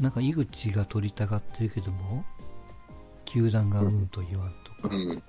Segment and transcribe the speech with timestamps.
[0.00, 2.24] なんか井口が取りたがってるけども、
[3.24, 4.50] 球団がうんと言わん
[4.82, 5.22] とか、うん。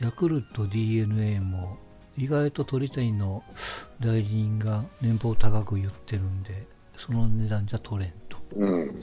[0.00, 1.78] ヤクルト、d n a も
[2.16, 3.42] 意外と鳥谷の
[4.00, 6.66] 代理人が年俸高く言ってるんで、
[6.96, 8.38] その値段じゃ取れんと。
[8.54, 9.00] うん。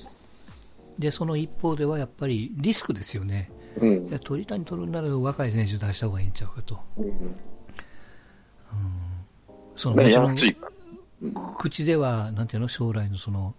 [0.99, 3.49] で、その一方ではやっぱりリスクですよね。
[3.77, 6.79] うんいや鳥谷取るなら若い選手出した方がいいんちゃうかと。
[6.97, 7.35] うん。
[9.75, 10.71] そのもね、ちろん安いから。
[11.57, 13.55] 口では、なんていうの、将来のその、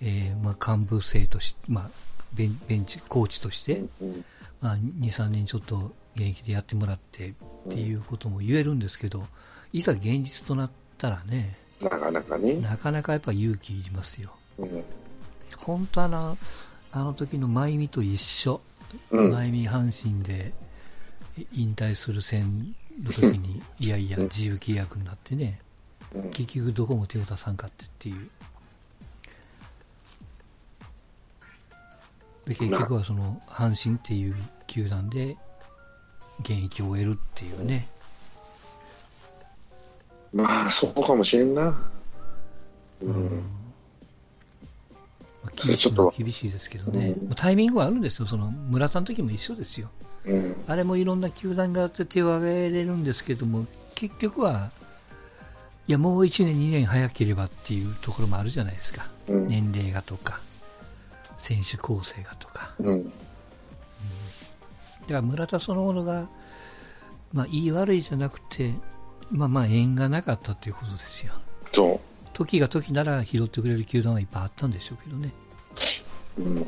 [0.00, 1.90] えーまあ、幹部生とし、まあ、
[2.34, 4.24] ベンベンチ、コーチとして、うん
[4.60, 7.32] まあ、2、3年ちょっと現役でやってもらってっ
[7.70, 9.26] ていうことも言えるんですけど、
[9.72, 12.54] いざ現実となったらね、なかなかね。
[12.56, 14.32] なかなかやっぱ勇気いりますよ。
[14.58, 14.84] うん。
[15.56, 16.36] 本当あの、
[16.92, 18.60] あの時の真由美と一緒。
[19.10, 19.30] うん。
[19.30, 20.52] 真由美阪神で
[21.52, 25.68] 引退する戦の時に、いやいや、自由契約になってね、うん
[26.30, 28.30] 結局どこも手を出さんかってっていう。
[32.48, 34.34] で、結局はその、阪神っていう
[34.66, 35.36] 球団で
[36.40, 37.88] 現役を終えるっていうね。
[40.32, 41.78] まあ、そうかもしれんな。
[43.02, 43.42] うん。
[45.44, 47.14] まあ、厳しいのは厳しいですけどね。
[47.26, 48.26] まあタイミングはあるんですよ。
[48.26, 49.90] その、村田の時も一緒ですよ。
[50.24, 50.64] うん。
[50.66, 54.70] あれもいろんな球団があって手を挙げれるんですけども、結局は、
[55.86, 59.06] いや、もう1年、2年早ければっていうところもあるじゃないですか。
[59.28, 59.48] うん。
[59.48, 60.40] 年齢がとか、
[61.38, 62.74] 選手構成がとか。
[62.80, 63.04] うん。
[63.04, 63.10] だ
[65.08, 66.28] から村田そのものが、
[67.32, 68.74] まあ、いい悪いじゃなくて、
[69.30, 71.32] まあまあ、縁がなかったっていうことですよ。
[71.72, 72.00] そ
[72.34, 75.32] 時が時なら拾ってくれる球団はいっぱいあったんでしょうけどね。
[76.38, 76.42] う。
[76.42, 76.66] うん。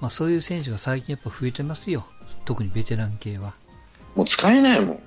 [0.00, 2.06] まあ、そういう選手が最近やっぱ増えてますよ。
[2.44, 3.54] 特にベテラン系は。
[4.14, 5.00] もう使えないもん、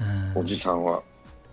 [0.00, 1.02] うんおじさんは。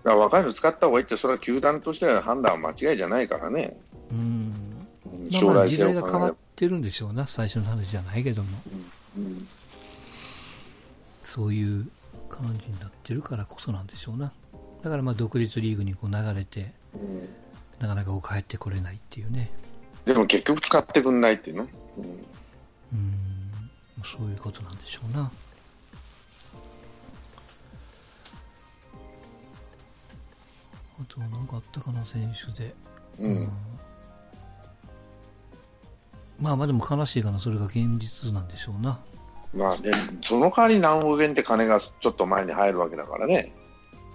[0.03, 3.77] だから若いの使った方がいいって、それは球団としては判断は間違いじゃないからね。
[4.11, 4.68] うん
[5.29, 8.49] 時代が変わってるんでしょうな、最初の話じゃないけども、
[9.17, 9.47] うん
[11.23, 11.87] そういう
[12.27, 14.31] 感じになってるからこそなんでしょうな。
[14.81, 17.29] だからまあ独立リーグにこう流れて、うん
[17.79, 19.51] なかなかこう帰ってこれないっていうね。
[20.05, 21.67] でも結局使ってくんないっていうの？
[21.97, 22.03] うん
[22.93, 23.51] うん、
[24.03, 25.31] そういうことなんでしょうな。
[30.99, 32.73] あとは何かあったかな、選手で。
[33.19, 33.49] うん
[36.39, 38.99] まあまあでも悲しいかな、それが現実なんでしょうな。
[39.53, 39.91] まあね、
[40.23, 43.51] その代わり何億円って金がちょっと前に入るわけだからね。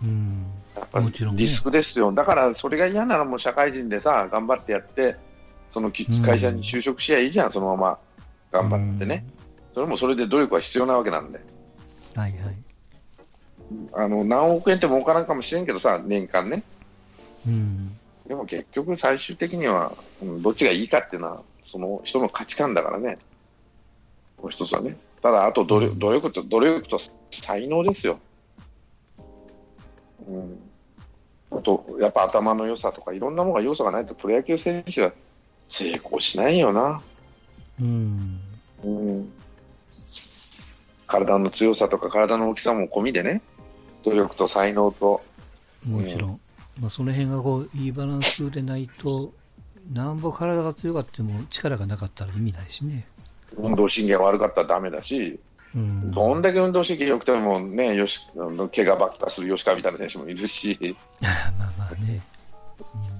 [0.02, 0.46] うん。
[0.76, 2.12] やっぱもちろんねリスクですよ。
[2.12, 5.16] だからそれが嫌ならもう社会人でさ、頑張ってやって、
[5.70, 7.98] その会社に就職しやいいじゃん、そのまま
[8.52, 9.26] 頑張ってね。
[9.74, 11.40] それもそれで努力は必要なわけなんで。
[12.14, 12.20] うん。
[12.20, 12.56] はいはい。
[13.92, 16.62] あの、何億円って儲からんかもしれんけどさ、年間ね。
[17.46, 17.90] うん。
[18.28, 19.92] でも結局最終的には、
[20.22, 23.18] うんどっちがいいかっていうのは、その人の価値観だからね。
[24.40, 24.96] もう一つはね。
[25.22, 26.98] ただ、あと努力努力と、努力と
[27.30, 28.18] 才能ですよ。
[30.28, 30.58] うん。
[31.50, 35.12] あと、やっぱ頭の良さとか、いろんなものが要素がないと、プロ野球選手は
[35.68, 37.00] 成功しないよな。
[37.80, 38.40] うん。
[38.84, 39.32] うん。
[41.06, 43.40] 体の強さとか、体の大きさも込みでね。
[44.04, 45.22] 努力と才能と、
[45.86, 46.40] もちろん。
[46.80, 49.32] まあその辺がこう、いいバランスでないと、
[49.92, 53.06] なんぼ体が強かっても力がなかったら意味ないしね。
[53.56, 55.38] 運動神経が悪かったらダメだし、
[55.74, 56.10] うん。
[56.12, 58.20] どんだけ運動神経良くてもね、よし、
[58.74, 60.78] 怪我ばっかする吉川みたいな選手もいるし、
[61.20, 61.32] まあ
[61.78, 62.22] まあね。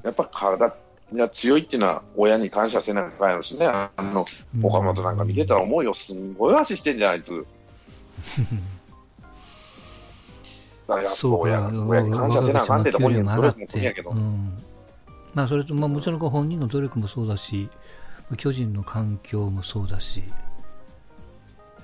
[0.02, 0.74] やっぱ体
[1.12, 3.66] が強いっていうのは親に感謝せなきゃいけないですね。
[3.66, 4.24] あの、
[4.56, 5.94] うん岡本なんか見てたら思うよ。
[5.94, 7.32] すんごい足してんじゃん、あいつ。
[10.86, 14.14] だからやっぱそう親か、親に感謝せなあかんってとこにも努力も来るんやけどう。
[14.14, 14.64] ん。
[15.34, 17.68] まあそれと、まあもちろんこう本人の努力もそうだし、
[18.36, 20.22] 巨人の環境もそうだし、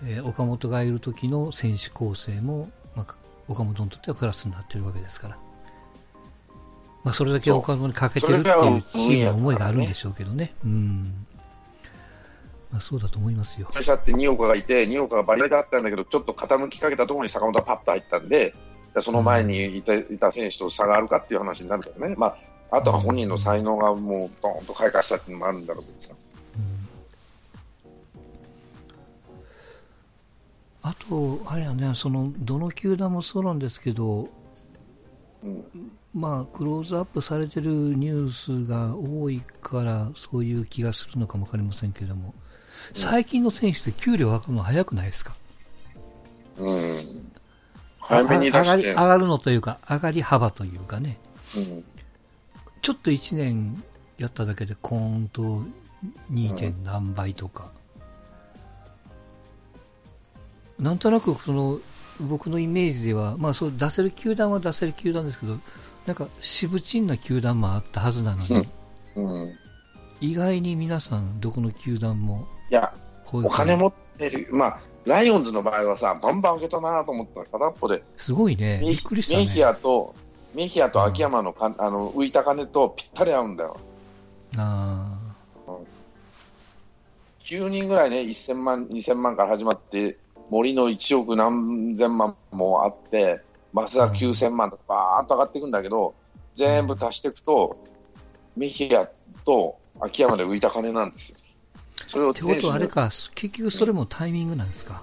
[0.07, 3.15] えー岡本がいる時の選手構成も、まあ、
[3.49, 5.39] 岡本にとってはプラスになってるわけですから。
[7.03, 10.55] まあそれだけ岡本にかけてるっていうチームの思いがあるんでしょうけどね。
[10.65, 11.27] うん。
[12.71, 13.69] まあそうだと思いますよ。
[13.73, 18.55] 最初って二岡がいて、二岡がバリバリだったんだけど、ちょっと傾きかけたところに坂本がパッと入ったんで、
[18.95, 22.37] でその前にいたいた選手と差があるかっていう話になるからね、まあ、
[22.71, 26.15] あとは本人の才能がもうドーンと開花したっていうのもあるんだろうけどさ。
[30.83, 34.29] あと、あれやね、その、どの球団もそうなんですけど、
[35.43, 35.65] うん。
[36.15, 42.35] まあ、クローズアップされてるニュースが多いから、そういう気がするのかもわかりませんけれども、
[42.95, 45.35] 最近の選手って給料上がるの早くないですか？
[46.59, 46.97] うん、
[48.01, 51.19] 早めに上がるのというか、上がり幅というかね、
[51.57, 51.85] うん
[52.83, 53.83] ちょっと1年
[54.19, 55.63] やっただけでコーンと
[56.33, 56.57] 2.
[56.57, 57.71] 点何倍とか、
[60.79, 61.79] なんとなくその
[62.21, 65.57] 僕のイメージでは、まあ、そう出せる球団は出せる球団ですけど
[66.07, 68.67] なんかしぶちんな球団もあったはずなのに、
[69.17, 69.43] うん。
[69.43, 69.59] うん。
[70.21, 72.93] 意外に皆さんどこの球団もいや、
[73.33, 78.81] お金持ってる、まあ、ライオンズの場合はさ、バンバン上げたなと思ったら、片っぽで、すごいね。
[78.81, 80.15] びメっくりしたメヒねアと、
[80.55, 83.81] メヒアと秋山のか、あの浮いた金とぴったり合うんだよ。
[84.59, 85.17] あ
[87.41, 90.19] 9人ぐらいね、1000万、2000万から始まって、
[90.51, 93.41] 森の1億何千万もあって、
[93.73, 96.15] 増田9000万とかバーッと上がっていくんだけど、
[96.57, 97.77] 全部足していくと、
[98.57, 99.09] メヒア
[99.45, 101.37] と秋山で浮いた金なんですよ。
[102.09, 105.03] それをーってことはあれか結局それもタイミングなんですか？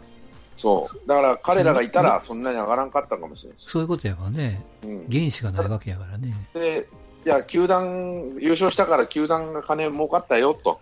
[0.58, 1.08] そう。
[1.08, 4.62] だから彼らがいたらそんなに上がらんかったかもしれないそういうことやわね。
[4.84, 6.34] うん、原資がないわけやからね。
[6.54, 6.88] で、
[7.26, 10.80] いや、球団、優勝したから球団が金儲かったよと、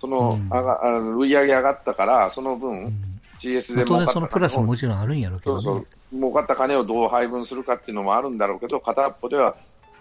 [0.00, 0.48] その、うん。
[0.50, 2.92] あがあの売り上げ上がったから、そのう分、ん
[3.38, 5.62] GS で儲かった然そのプラスももちろんあるんやろうけどね。
[5.62, 9.56] そうそう、儲かった金をどう配分するかっていうのもあるんだろうけど、片っぽでは、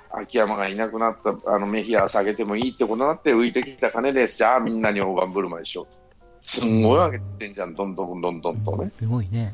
[0.09, 5.96] 秋山がいなくなった、あのメヒア下げてもいいってことになって、浮いてきた金です、じゃあみんなに大盤振る舞いしようと。
[6.41, 8.91] すんごい上げてんじゃん、どんどんどんどんとね。
[8.95, 9.53] すごいね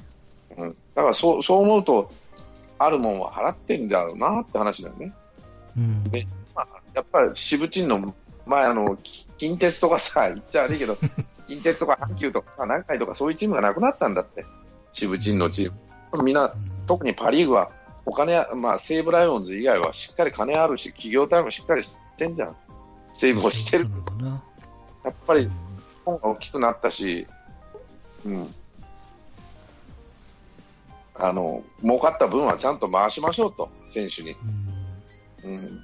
[0.58, 2.12] うん、だからそうそう思うと、
[2.78, 5.12] あるもんは払ってんだろうなって話だよね。
[5.78, 8.14] うんでまあ、やっぱり渋鎮の
[8.46, 10.98] 前あの、き近鉄とかさ、言っちゃ悪いけど、
[11.48, 14.46] 近鉄とか阪急とか南海とかそういうチームがなくなったんだって、
[14.92, 15.72] 渋鎮のチー
[16.16, 16.24] ム。
[16.24, 17.72] みんな、うん特にパ・リーグは
[18.06, 22.56] お金あ、まあ、西武ライオンズ以外はしっかり金あるし、企業体もしっかりしてんじゃん。
[23.14, 23.88] 西武もしてる
[25.04, 25.52] やっぱりうん
[26.06, 27.28] 本が大きくなったし、
[28.26, 28.48] うん。
[31.16, 34.32] あの、儲かった分はちゃんと回しましょうと、選手に。
[34.32, 34.74] うん
[35.44, 35.82] うん。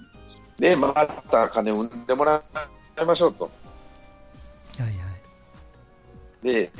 [0.58, 2.42] で、回った金を生んでもら
[3.02, 3.44] いましょうと。
[3.46, 3.50] は
[4.80, 4.94] いはい
[6.42, 6.72] で、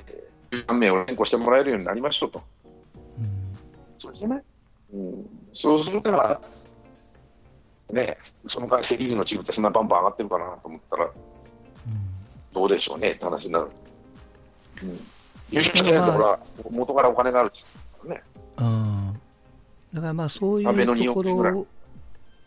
[0.52, 2.42] 10名を連行してもらえるようになりましょうと。
[3.20, 3.58] うん
[4.00, 4.44] そうじゃない、
[4.94, 6.42] うん、そうするから、
[7.92, 11.12] ね、その代わりセ・リーグのチームってそんなバンバン上がってるかなと思ったら、うん
[12.54, 13.68] どうでしょうねって話になる。
[14.84, 14.96] うん、優
[15.60, 16.40] 勝してないところは
[16.72, 18.24] 元からお金があるチームだからね。
[18.58, 19.20] うん
[19.94, 21.66] だからまあそういうとこ2億ぐらろ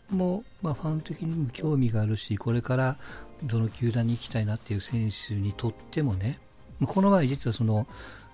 [0.09, 2.97] も、まあ、ファン的にも興味があるし、これから
[3.43, 6.39] どの球団に行きたいなっていう選手にとってもね、
[6.85, 7.87] この前実はその、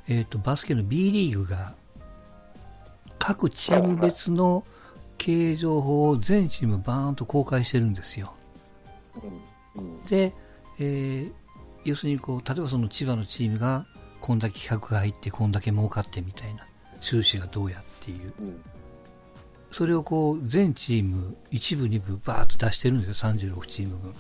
[0.07, 1.73] えー、とバスケの B リーグが
[3.17, 4.63] 各チーム別の
[5.17, 8.33] 経営情報を全チームバーンと公開してるんですよ。
[10.09, 10.33] で、
[10.79, 11.39] えー
[11.85, 13.85] 要するにこう例えばその千葉のチームが
[14.19, 16.65] こんだけ企画が入ってこんだけ儲かってみたいな
[17.01, 18.33] 収支がどうやっていう。
[18.39, 18.61] うん。
[19.71, 23.31] それをこう全チーム一部二部バーッと出してるんですよ。
[23.31, 24.13] 36チーム分。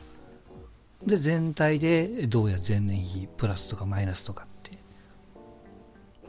[1.05, 4.77] で全体でどうや前年比プラスとかマイナスとかって。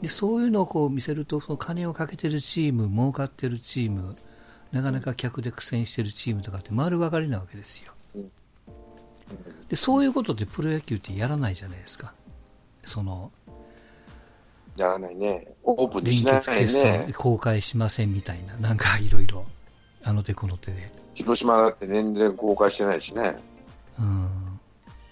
[0.01, 4.15] でそういうのをこう見せるとその金をかけてるチーム儲かってるチーム
[4.71, 7.93] なかなか客で苦戦してるチームとかって丸分かりなわけですよ
[9.69, 12.13] でそういうことってプロ野球ってやらないじゃないですか。
[12.83, 13.31] その
[14.75, 15.47] やらないね。
[15.63, 17.13] オープンに連しない結決算ね。
[17.17, 18.55] 公開しませんみたいな。
[18.55, 19.45] なんかいろいろ。
[20.03, 20.91] あの手この手で。
[21.13, 23.35] 広島だって全然公開してないしね。
[23.99, 24.59] うん。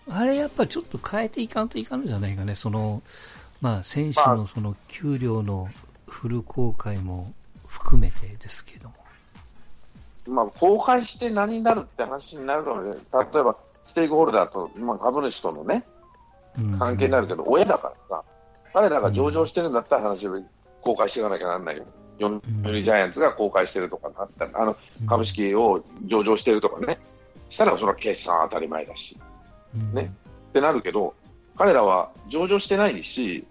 [0.10, 3.04] あれやっぱちょっと変えていかんといかんのじゃないかね、その
[3.62, 5.70] まあ、選手のその給料の
[6.08, 7.34] フル公開も
[7.68, 8.96] 含めてですけども、
[10.28, 13.58] まあ、公開して何になるって話になるので、例えば、
[13.90, 15.84] ステークホルダーと、まあ、株主とのね、
[16.58, 16.78] うん。
[16.78, 18.24] 関係になるけど、親だからさ、
[18.72, 20.40] 彼らが上場してるんだったら話を
[20.82, 21.86] 公開していかなきゃなんないよ。
[22.20, 24.78] 読売ジャイアンツが公開してるとかなったら、あの、
[25.08, 27.00] 株式を上場してるとかね、
[27.50, 29.18] したらそれは決算当たり前だし、
[29.76, 29.94] うん。
[29.96, 30.12] ね。
[30.50, 31.16] ってなるけど、
[31.58, 33.46] 彼らは上場してないし、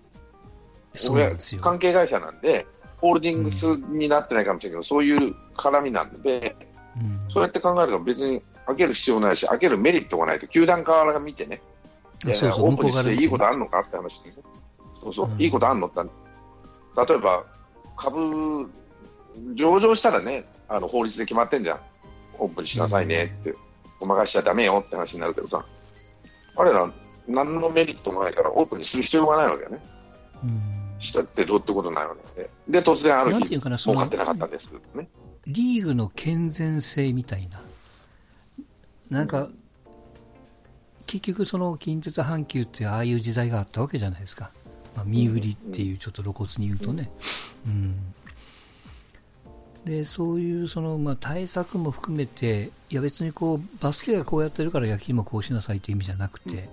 [1.60, 2.64] 関係会社なんで、
[2.98, 6.56] ホールディングスになってないかもしれないけど、そういう絡みなんで、
[6.96, 7.32] うん。
[7.32, 11.60] そうやって考えると別に開ける必要ないし、開けるメリットがないと、球団側が見てね、
[12.24, 14.36] いやそうそうオープンにしていいことあるのかって話で、ね、
[15.02, 15.40] そうそう、うん。
[15.40, 17.44] いいことあるのって、例えば
[17.96, 18.70] 株、
[19.54, 21.80] 上場したらね、あの法律で決まってんじゃん、
[22.38, 23.54] オープンにしなさいねって、
[23.98, 25.64] ごまかしちゃだめよって話になるけどさ、
[26.54, 26.92] 彼ら、
[27.26, 29.82] 何のメリットもないから、オープンにする必要がないわけよね、
[30.44, 31.00] うん。
[31.00, 35.08] したってどうってことないわけで、で、突然ある日う、かかってなかったんですね。
[35.46, 37.60] リーグの健全性みたいな、
[39.10, 39.48] なんか、
[41.06, 44.50] 結局、その近鉄阪急ってああいう時代があったわけじゃないですか、
[44.94, 47.10] まあ、見売りっていう、ちょっと露骨に言うとね。
[47.66, 48.14] うん。
[49.88, 56.68] でそういうその、まあ、対策も含めて、いや別にこうバスケがこうやってるから野球もこうしなさいという意味じゃなくて、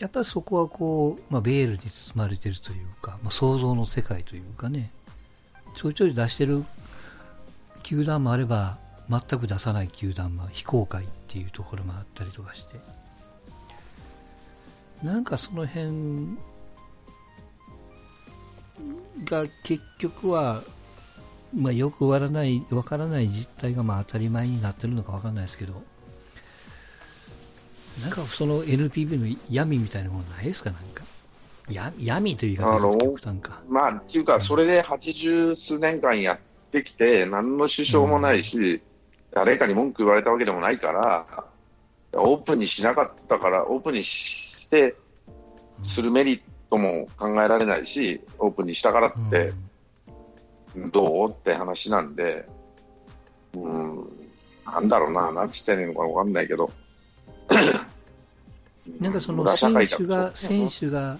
[0.00, 4.90] やっぱりそこはこう、まあ、ベールに包まれてるというか、まあ、想像の世界というかね、
[5.76, 6.64] ちょいちょい出してる
[7.84, 8.78] 球団もあれば、
[9.10, 12.78] 全く出さない球団も非公開っていうところもあったりとかして、
[15.02, 16.36] なんかその辺
[19.24, 20.62] が結局は、
[21.56, 25.82] まあ、よくわからない、わからない実態がまあ当たり前になってるのかわかんないですけど、
[28.02, 31.04] なんかその NPB の闇みたいなものないですか、なんか。
[31.68, 33.60] や闇という言い方が極端か。
[33.68, 36.38] まあ、っていうか、それで80数年間やっ
[36.72, 38.80] てきて、何の支障もないし、うん、
[39.32, 41.26] 誰かに文句言われたわけでもないから、
[42.14, 44.96] オープンにしなかったから、オープンにして、
[45.82, 49.52] するメリットも考えられないし、オープンにしたからって、
[50.92, 52.46] どうって話なんで、
[53.54, 54.08] うん、
[54.64, 56.70] なんだろうな、なんつってんのかわかんないけど。
[59.00, 61.18] なんかその選手が、選手が、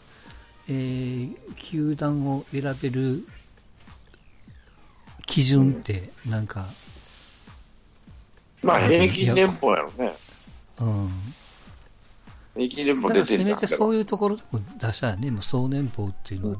[0.68, 3.24] えー、球団を選べる
[5.26, 6.66] 基準って、なんか、
[8.62, 10.12] まあ平均年俸やろね。
[10.80, 11.08] うん。
[12.54, 14.38] 平均年俸出てるせめてそういうところ
[14.80, 16.56] 出したらね、もう総年俸っていうのは、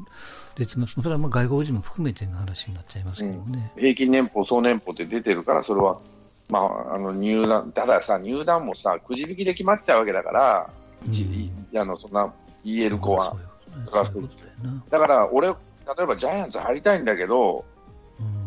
[0.57, 3.73] 別の、それはまあ外国人も含めての話になっちゃいますけどね。
[3.77, 6.01] うん、平均年俸、総年俸って出てるから、それは、
[6.49, 10.71] まあ、あの入団、たださ、入団もさ、くじ引きで決まっちゃうわけだから、
[11.05, 12.33] うん、あのそんな
[12.65, 13.37] EL 子は。
[14.91, 15.55] だから、俺、例
[16.03, 17.65] えばジャイアンツ入りたいんだけど、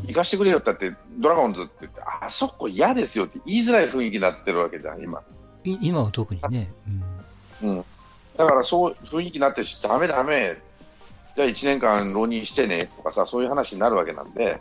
[0.08, 5.22] 行かしてくれよってって、ドラゴンズって言って、あそこ嫌ですよって言いづらい雰囲気になってるわけじゃん、今。
[5.64, 6.72] 今は特にね。
[7.62, 7.70] うん。
[7.70, 7.86] うん、
[8.38, 10.58] だからそう雰囲気になってるし、だめだめ、
[11.36, 14.60] じゃあ1年間浪人してねとかさ、そういう話になるわけなんで、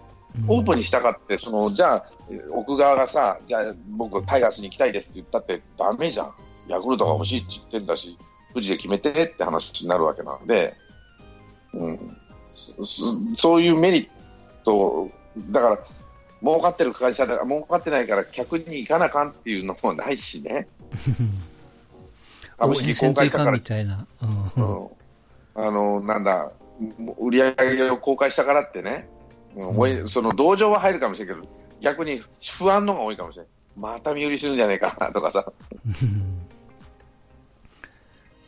[0.49, 2.07] オープンにしたかって、そのじゃあ、
[2.53, 6.35] 奥側がさ、じゃあ僕、タイガースに行きたいですって言ったってだめじゃん。
[6.69, 8.17] ヤクルトが欲しいって言ってんだし、
[8.53, 10.75] 富士で決めてって話になるわけなんで、
[11.75, 12.17] うん、
[13.35, 14.09] そういうメリッ
[14.65, 15.79] ト、だから、
[16.43, 20.67] 儲かってる会社だから、儲かってないから客に行かなあかんっていうのもないしね。
[22.59, 23.53] 株式公開したから。
[23.53, 24.07] みたいな。
[24.21, 24.89] うん、
[25.55, 26.53] あの、なんだ、
[27.19, 29.09] 売り上げを公開したからってね、
[29.55, 31.49] うん、その同情は入るかもしれないけど、
[31.81, 32.23] 逆に
[32.59, 33.51] 不安のが多いかもしれない。
[33.77, 35.45] また身売りするんじゃないかなとかさ。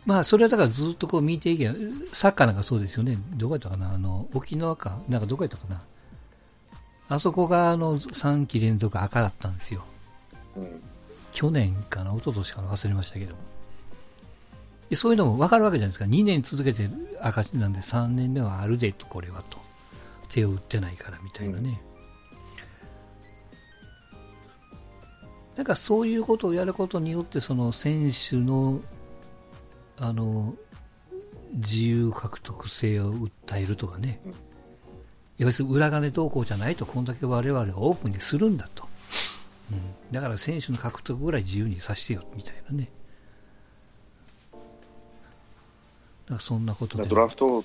[0.07, 1.75] まあ、それはだからずっとこう見ていけば、
[2.13, 3.17] サッカーなんかそうですよね。
[3.37, 4.99] どこやったかなあの、沖縄か。
[5.09, 5.83] なんかどこやったかな
[7.09, 9.85] あそこがあの3期連続赤だったんですよ。
[10.57, 10.83] うん、
[11.33, 13.35] 去年かな一昨年かな忘れましたけど。
[14.89, 16.05] でそういうのも分かるわけじゃないですか。
[16.05, 16.89] 2年続けて
[17.21, 19.59] 赤字なんで3年目はあるでと、これはと。
[20.31, 21.81] 手を打ってないからみたいなね。
[25.53, 28.81] うん、なんかそういうことをやることによって、その選手の、
[29.99, 30.55] あの、
[31.53, 34.21] 自由獲得性を訴えるとかね。
[34.27, 34.35] うん、
[35.39, 38.85] 別に裏金動向じゃないと、こんだけ我々はオープンにするんだと。
[39.73, 42.89] うん、だから選手の獲得ぐらい自由にさせてよ、みたいなね。
[46.27, 47.07] だそんなことで。
[47.07, 47.63] ドラフト、うん、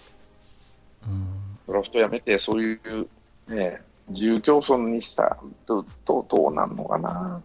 [1.67, 3.07] ドラフトやめて、そういう、
[3.47, 7.41] ね、自由競争にしたと、とどうなんのかな。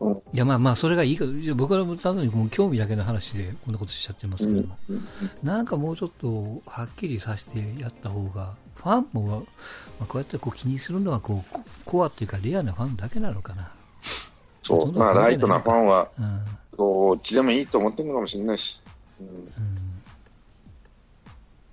[0.00, 1.24] うん、いやまあまあそれがいいか
[1.56, 5.08] 僕は単にもう興味だけの話でこんなことしちゃってますけども、うん、
[5.42, 9.36] なんかもうちょっとはっきりさせてやった方がファンも、ま
[10.02, 13.72] あ、こうやってこう気にするのはこうコアっていうかレアなファンだけなのかな。
[14.62, 16.44] そうまあライトなファンは、うん、
[16.76, 18.80] どっちでもいいと思ってるのかもしれないし、
[19.20, 19.88] うん、うん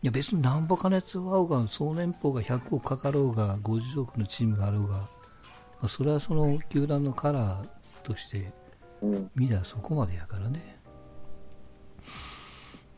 [0.06, 5.08] いや別になんぼ金使おうが、総年俸が100億かかろうが、50億のチームがあろうが、ま
[5.82, 7.68] あ、それはその球団のカラー
[8.04, 8.52] として、
[9.36, 10.75] 見たらそこまでやからね。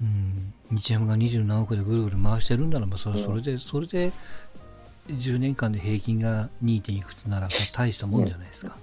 [0.01, 4.11] うん、日ハムが20何億でぐるぐる回してるんならば、それそれで、それで
[5.07, 6.81] 10年間で平均が 2.
[6.81, 8.75] 点いくつなら大したもんじゃないですか。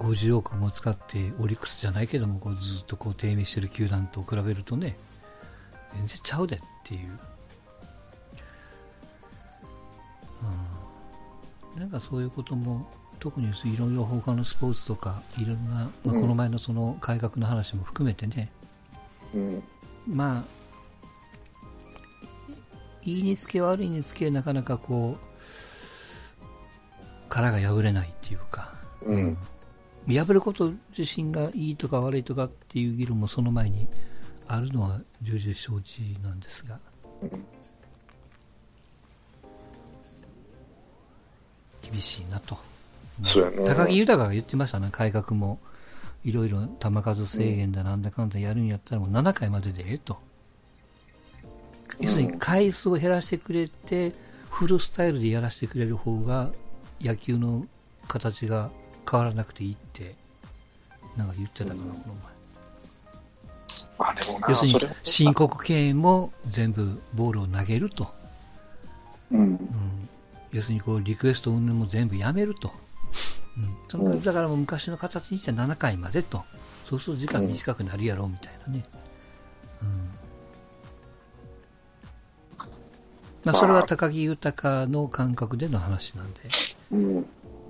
[0.00, 4.96] うん、50億も使ってオリックスじゃないけどもこうずっとこう低迷してる球団と比べるとね、
[5.94, 7.18] 全然ちゃうでっていう、
[11.74, 12.88] うん、なんかそういうことも
[13.18, 18.63] 特にいろいろ他のスポーツとかいろんな、まあ、この前のその改革の話も含めてね、うん、
[20.06, 20.44] まあ
[23.02, 25.34] いいにつけ悪いにつけなかなかこう
[27.28, 28.72] 殻が破れないっていうか、
[29.02, 29.36] うん、
[30.06, 33.88] 破ること自身がいいとか悪いとかっていう議論もその前に
[34.46, 36.78] あるのは重々承知なんですが、
[41.82, 42.56] 厳しいなと。
[43.66, 45.58] 高木豊が言ってましたね、改革も
[46.24, 50.18] いろいろ球数制限だなんだかんだやるんやったらもう7回まででええと。
[52.00, 54.12] 要するに回数を減らしてくれて、
[54.50, 56.50] フルスタイルでやらせてくれる方が
[57.00, 57.66] 野球の
[58.08, 58.70] 形が
[59.08, 60.14] 変わらなくていいって
[61.16, 62.34] なんか言ってたかな、この前。
[63.96, 68.08] あでもな要するに申告敬遠も全部ボールを投げると、
[69.30, 69.40] うん。
[69.40, 69.58] うん、
[70.52, 72.72] 要するにこうリクエスト云々も全部やめると、
[73.56, 76.42] うん、そのだからもう昔の形にしては7回までと。
[76.84, 78.84] そうすると時間短くなるやろうみたいなね、
[79.82, 80.10] うん。
[83.44, 86.40] まあ、それは高木豊の感覚での話なんで、
[86.92, 87.26] うん。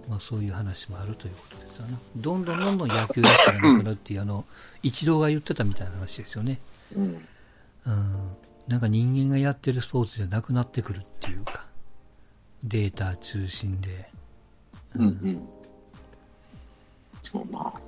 [0.09, 1.97] まあ、そういう話もあるということですよね。
[2.17, 4.45] どんどんどんどん野球らしさがなくなるっていうあの
[4.83, 6.59] 一郎が言ってたみたいな話ですよね。
[6.97, 7.05] うん。
[7.87, 8.37] うん、
[8.67, 11.67] なんか人間がやってるスポーツじゃなくなってくるっていうか、
[12.65, 14.11] データ中心で。
[14.97, 15.49] うんうん
[17.25, 17.81] そうまあ。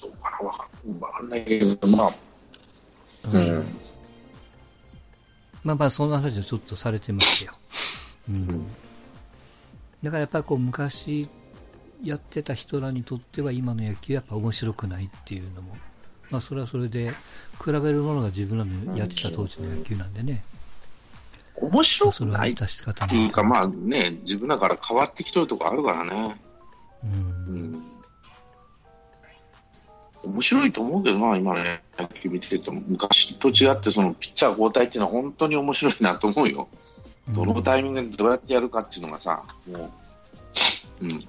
[0.00, 0.38] どうかな。
[0.46, 0.68] わか
[1.00, 2.14] わかんないけどまあ。
[3.32, 3.64] うん。
[5.64, 7.58] まあまあ、そんな話をちょっとされてましたよ。
[8.28, 8.66] うん。
[10.02, 11.26] だからやっぱりこう、昔
[12.02, 15.76] やってた人らにとっては今の野球やっぱ面白くないっていうのも、
[16.30, 17.12] まあそれはそれで、
[17.64, 20.44] 比べるものが自分らのやってた当時の野球なんでね。
[20.44, 20.54] まあ
[21.66, 22.50] 面白それはくない。
[22.50, 26.40] っ致し方ていうかまあね自分らから変わってきとるとこあるからね。
[27.04, 27.10] うん。
[27.10, 27.14] う
[27.76, 27.93] ん
[30.26, 36.68] 面白いと思うけどな、今ね、野球見てても、昔と違って、そのピッチャー交代っていうのは本当に面白いなと思うよ。
[37.28, 39.90] どのタイミングでどうやってやるかっていうのがさ、も
[41.00, 41.28] う、うん。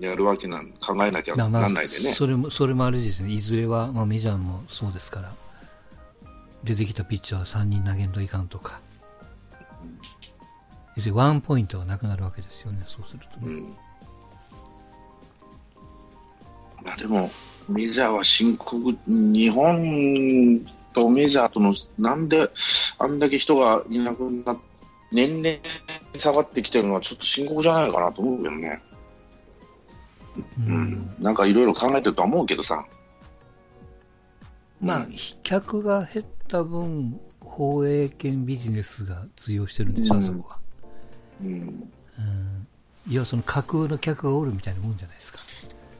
[0.00, 2.12] やるわけなん、考えなきゃなんないでね。
[2.14, 3.30] それも、それもあれですね。
[3.30, 5.32] いずれは、まあメジャーもそうですから、
[6.64, 8.80] 出てきたピッチャーは3人投げんといかんとか。
[10.94, 13.46] 要するにワンポイントがなくなるわけですよね、そうするとね。
[13.46, 13.76] うん。
[16.84, 17.30] まあでも、
[17.68, 22.50] メジャーは深刻、日本とメジャーとの、なんで
[22.98, 24.58] あんだけ人がいなくなっ
[25.12, 25.58] 年々
[26.16, 28.80] 下がってきてるのはちょっと深刻じゃないかなと思うけどね。
[30.66, 31.14] うん。
[31.20, 32.84] なんかいろいろ考えてるとは思うけどさ。
[34.80, 35.06] まあ、
[35.42, 40.58] 客が減った分、放映権ビジネスが通用してるんでしょ、うそこは。
[41.42, 41.50] うん。
[41.50, 42.66] うん。
[43.06, 45.40] いや、その架空の客がおるみたいなもんじゃないですか。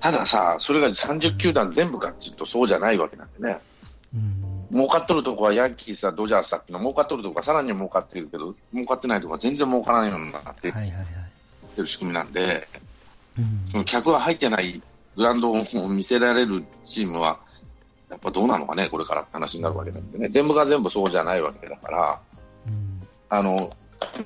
[0.03, 3.61] たださ、それが30球団全部かっていうとそうじゃないわけなんでね。
[4.12, 4.69] うん。
[4.73, 11.81] 儲かっとるとこはヤンキースはドジャースだってのは儲かっとるとこはさらに儲かってるけど、儲かってないとこは全然儲からないようになってはいはいはい。
[11.81, 12.67] る仕組みなんで、
[13.38, 14.83] うんその客が入ってない
[15.17, 17.38] グラウンドを見せられるチームは、
[18.11, 22.21] やっぱどうなのかね、これからって話になるわけなんでね、全部が全部そうじゃないわけだから、
[22.67, 23.03] うん。
[23.29, 23.71] あの、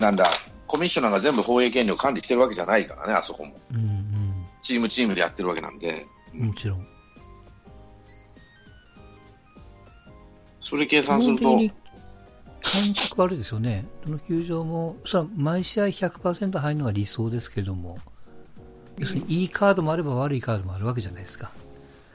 [0.00, 0.30] なんだ、
[0.66, 3.52] コミッショナーが全部放映権料管理してるわけじゃないからね、あそこも。
[3.72, 4.25] うん。
[4.66, 6.46] チームチームでやってるわけなんで、うん。
[6.48, 6.86] もちろん。
[10.58, 11.72] それ計基算すると、本的に
[12.60, 13.86] 感覚悪いですよね。
[14.04, 17.98] どの球場も、さ毎試合100%入るのが理想ですけども、
[18.98, 21.52] 要するにいいカードもあれば悪いカードもあるわけじゃないですか。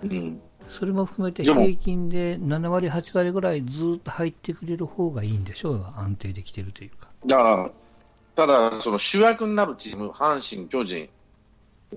[0.03, 7.07] うん、それも含めて平均で7割、8割ぐらいずっと入ってくれる方がいいんでしょう安定できてるというか。
[7.25, 7.71] だから、
[8.35, 11.09] ただ、その主役になるチーム、阪神、巨人、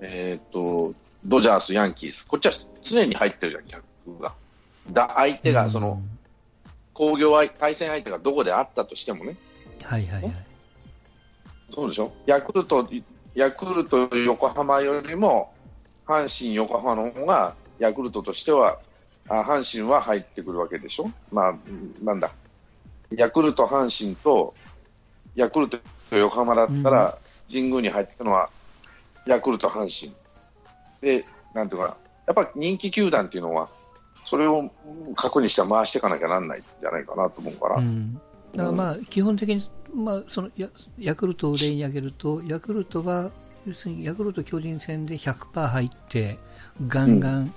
[0.01, 0.93] えっ、と、
[1.25, 4.33] ドジャース、ヤンキース、こっちは常に入ってるじゃん、客が。
[4.91, 6.15] だ相手が、その、うん
[6.95, 9.35] 工業相対戦相手がどこであったとしてもね、
[9.83, 10.33] はいはいはい。
[11.69, 12.89] そうでしょ、ヤクルト、
[13.35, 15.53] ヤクルト、横浜よりも、
[16.07, 18.79] 阪神、横浜の方が、ヤクルトとしては、
[19.27, 21.55] あ阪神は入ってくるわけでしょ、まあ、
[22.01, 22.31] なんだ、
[23.11, 24.55] ヤクルト、阪神と、
[25.35, 25.77] ヤクルト、
[26.15, 27.17] 横浜だったら、
[27.49, 28.49] 神宮に入ってくるのは、
[29.25, 30.15] ヤクルト、阪神。
[31.01, 33.69] で、なんていうかな、やっぱ人気球団っていうのは、
[34.25, 34.71] それを
[35.15, 37.75] 核にして回していかなきゃなんないんじゃないかなと思うから。
[37.77, 39.61] うん、だからまあ基本的に、
[39.93, 43.31] まあ、そのヤヤクルトを例に挙げると、ヤクルトは
[43.67, 46.37] 要するにヤクルト巨人戦で100%入って、
[46.87, 47.53] ガンガン、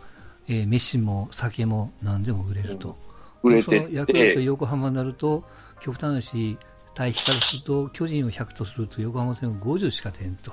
[0.48, 2.96] えー飯も酒も何でも売れると。
[3.42, 5.44] 売れてヤクルト横浜になると、
[5.80, 6.58] 極端なし、
[6.94, 10.52] 対比からすると、巨人を100とすると横浜戦は50しか出んと。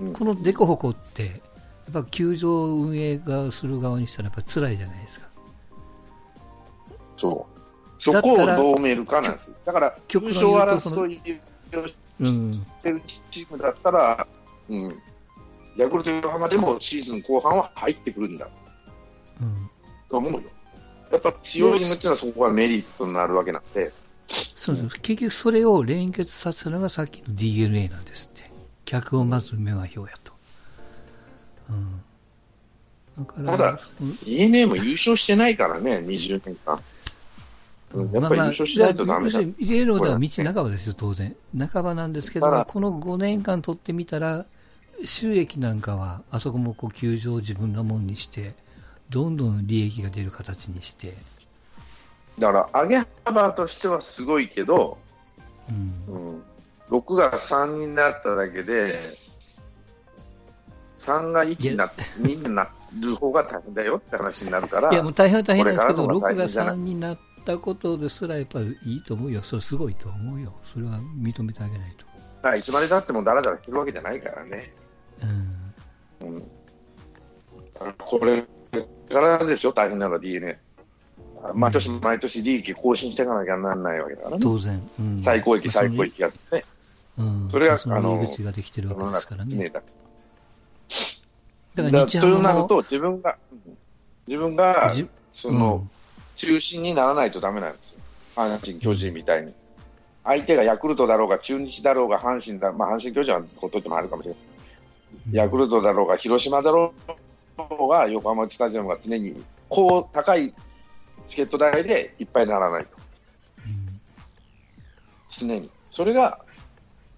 [0.00, 1.30] うんこのデコボコって、や
[1.90, 5.26] っぱ球場運営がする側にしたらやっぱ辛いじゃないですか。
[7.18, 8.02] そう。
[8.02, 9.50] そこをどう埋めるかなんです。
[9.64, 11.40] だから、優勝争い
[11.74, 12.50] をしうん。
[12.82, 14.26] てるチームだったら、
[14.68, 15.02] うん、
[15.76, 18.48] ヤクルト横浜でもシーズン後半は入ってくるんだ
[19.40, 19.70] うん。
[20.10, 20.40] と思うよ。
[21.12, 23.92] やっぱ強いチームっていうのはそこがメリットになるわけなんで、
[24.28, 25.00] そうです。
[25.00, 28.55] 結局それを連結させるのがさっきの DNA なんですって。
[28.86, 30.32] 客をまず目は表やと。
[31.68, 32.02] うん。
[33.18, 33.78] だからただ
[34.24, 36.74] DNA も優勝してないからね、20年間。
[36.74, 36.80] うん
[38.12, 39.38] やっぱり優勝しないとダメだ。
[39.38, 41.34] まあまあ、イエローでは道半ばですよ、当然。
[41.72, 44.44] 半ばなんですけどこの5年間取ってみたら、
[45.04, 48.54] 収益なんかは、あそこもこう球場を自分のもんにして、
[49.08, 51.14] どんどん利益が出る形にして、
[52.38, 54.98] だから、上げ幅としてはすごいけど、
[56.08, 56.42] うんうん、
[56.88, 58.98] 6が3になっただけで、
[60.96, 62.68] 3が1になって、2にな
[63.00, 69.42] る方が大変だよって話になるから、いや、もう大変は大変なんですけど、これからの方が6が大変じゃない3になったことですら、やっぱりいいと思うよ。
[69.42, 70.52] それすごいと思うよ。
[70.62, 72.06] それは認めてあげないと。
[72.06, 74.72] だからいつまでたってもだらだらしてるわけじゃないからね。
[76.20, 76.28] うん。
[76.28, 76.42] うん、
[77.98, 78.42] これ
[79.08, 80.58] からでしょ、大変なのは DNA。
[81.54, 84.42] 毎年毎年利益更新していかなきゃならないわけだからね。
[84.42, 84.80] 当然。
[85.00, 86.34] うん、最高益、まあ最高益がね。
[87.18, 87.48] うん。
[87.50, 89.68] それがあの口ができてるわけですからね。
[89.68, 89.82] だ
[91.74, 93.36] だから日からそうハムも、なると、自分が、
[94.26, 95.86] 自分が、じその、
[96.36, 98.00] 中心にならないとダメなんですよ。
[98.34, 99.52] 阪神、巨人みたいに。
[100.24, 104.40] 相手がヤクルトだろうが、中日だろうが、阪神だ、まあ、阪神、巨人はほっといてもあるかもしれない。
[104.40, 104.56] うん
[105.32, 106.92] ヤクルトだろうが、広島だろ
[107.58, 109.34] うが、横浜スタジアムが常に、
[109.68, 110.54] こう、高い
[111.26, 112.90] チケット代でいっぱいにならないと。
[113.66, 114.00] うん
[115.38, 115.70] 常に。
[115.90, 116.38] それが、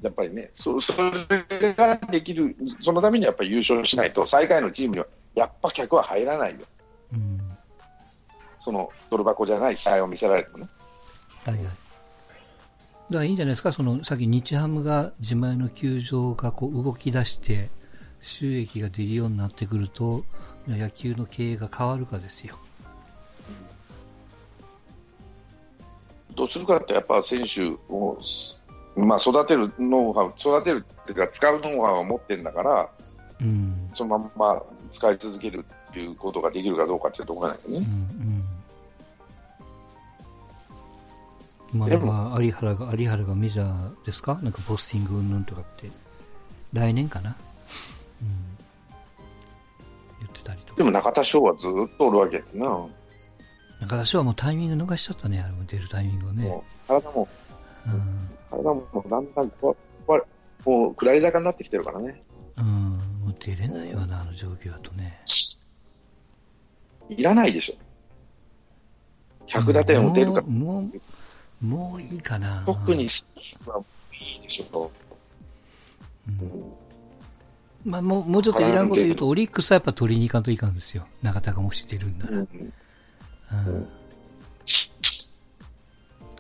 [0.02, 0.92] やっぱりね、そそ
[1.60, 6.60] れができる、そのためにやっぱり優勝しないと、最下位のチームには、やっぱ客は入らないよ。
[7.12, 7.38] うん
[8.60, 10.66] その、ドル箱じゃない試合を見せられてもね。
[11.44, 11.64] はいはい。
[11.64, 11.74] だか
[13.10, 17.68] らいいんじゃないですか、そのさっき日ハムが自前の球場がこう動き出して、
[18.20, 20.24] 収益が出るようになってくると、
[20.66, 22.58] 野球の経営が変わるかですよ。
[26.38, 28.16] どうするかって、やっぱ選手を、
[28.94, 32.88] まあ、育てるノウハウ、育てるっていうか、使うノウハウを持ってるんだから、
[33.40, 33.90] うん。
[33.92, 37.86] そのまんま使い続けるっていうことができるかどうかってところなんだようんね。
[41.72, 41.80] うん。
[41.80, 44.38] まあ、でもまあ、有原が、有原がメジャーですか？
[44.42, 45.90] なんかポスティングうんぬんとかって。
[46.72, 47.36] 来年かな？
[48.22, 48.28] うん。
[50.20, 50.76] 言ってたりとか。
[50.76, 52.86] でも中田翔はずっとおるわけやな。
[53.80, 56.46] も中田翔はもうタイミング逃しちゃったね、あれも出るタイミングをね。
[56.46, 57.28] う体も、
[57.86, 58.28] うん。
[58.50, 60.22] 体もだんだんこう、これ
[60.64, 62.22] もう下り坂になってきてるからね。
[62.58, 62.64] うん。
[62.64, 65.20] もう出れないよな、あの状況だとね。
[67.08, 67.74] いらないでしょ。
[69.46, 70.42] 100打点打てるか。
[70.42, 70.90] もう、も
[71.62, 72.62] う、もういいかな。
[72.66, 73.08] 特に、
[73.66, 74.90] はいいでしょ。
[76.28, 76.88] うん
[77.84, 81.06] まあ、もう、もうちょっといらんこと言うと、オリックスはやっぱ取りに行かんといかんですよ。
[81.22, 82.32] 中田がもし出るんなら。
[82.32, 82.72] うん
[83.52, 83.88] うん。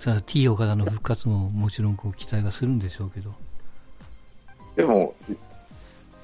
[0.00, 3.34] さあ、T 岡田の復活ももちろんこう期待はするんでしょうけど。
[4.76, 5.14] でも、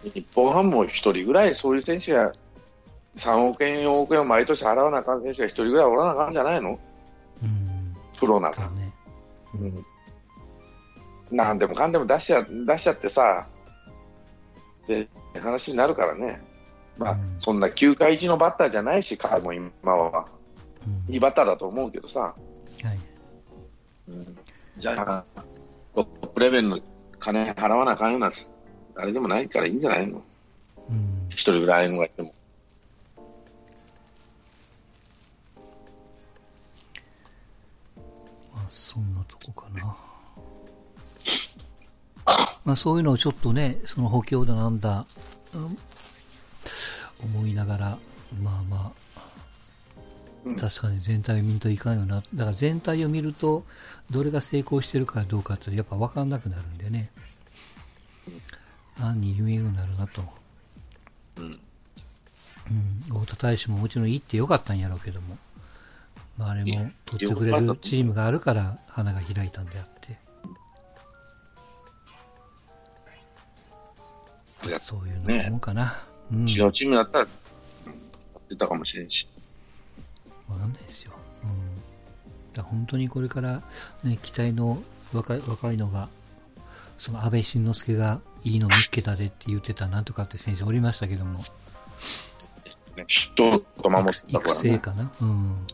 [0.03, 2.31] 日本ハムも一人ぐらいそういう選手が
[3.17, 6.79] 3億円、4億円を毎年払わなあかん選手が一人ぐらいおらなあかんじゃないの？
[7.43, 7.97] うん。
[8.19, 8.57] プロなら。
[8.57, 8.93] ね。
[9.55, 13.47] うん、なんでもかんでも出しちゃ出しちゃってさ、
[14.87, 15.09] で
[15.41, 16.41] 話になるからね、
[16.97, 20.44] まあうんそんな9回1のバッターじゃないし、彼も今は、うん
[21.09, 22.99] いいバッターだと思うけどさ、はい。
[24.09, 24.39] うん
[24.77, 25.25] じゃあ、
[25.95, 26.81] トップレベルの
[27.21, 28.31] 金払わなあかんような、
[28.97, 30.21] あれでもないからいいんじゃないの、
[30.91, 31.27] うん。
[31.29, 32.35] 一人ぐらいのがいても。
[38.53, 39.97] まあ、そんなとこかな。
[42.65, 45.07] まあ、そういうのをちょっとね、その補強だなんだ、
[45.55, 45.79] うん
[47.23, 47.99] 思いながら、
[48.43, 48.93] まあまうんあ、
[50.59, 52.23] 確かに全体を見んといかんよな。
[52.35, 53.65] だから全体を見ると、
[54.11, 57.11] どれが成功してるかどうかってやっぱ分かんなくなるんでね。
[59.01, 60.23] 案に夢になるなと。
[61.39, 61.59] うん
[62.71, 65.37] うん、太田大使ももちろん行ってよかったんやろうけども、
[66.39, 70.17] まあ、あれも取ってくれるチームがあるから花が開いたんであって、
[74.67, 76.03] いやそういうの思うかな。
[76.33, 77.27] うん、違うチームだったら、
[78.49, 79.29] 出たかもしれんし。
[80.55, 81.13] わかんないですよ。
[81.43, 83.63] うん、だ本当にこれから、
[84.03, 84.79] ね、期待の
[85.13, 86.09] 若い若いのが、
[86.99, 91.39] その安倍晋之助がいいの見っけたでって言ってたなんとかって選手おりましたけども、
[92.97, 94.61] ね、ちょっと守った育からね。
[94.61, 95.11] 成かな。
[95.21, 95.29] うん。
[95.29, 95.67] うん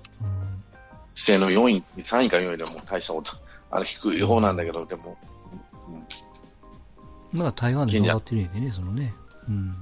[1.21, 3.33] 規制の4位、3位か4位でも大したこと、
[3.71, 5.19] あの低い方なんだけど、でも、
[7.33, 9.13] まだ台湾で頑張ってるんでね、そのね。
[9.49, 9.75] うん。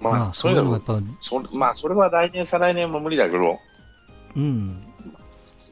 [0.00, 3.58] まあ、まあ、そそうもいうのがやっぱ、それまあ、それは来年、再来年も無理だけど、
[4.34, 4.82] うん。